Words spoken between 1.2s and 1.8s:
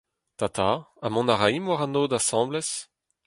a raimp